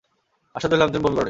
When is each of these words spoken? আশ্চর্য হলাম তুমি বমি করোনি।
আশ্চর্য 0.55 0.73
হলাম 0.73 0.89
তুমি 0.89 1.03
বমি 1.03 1.15
করোনি। 1.15 1.19